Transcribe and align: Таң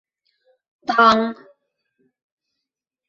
Таң 0.91 1.21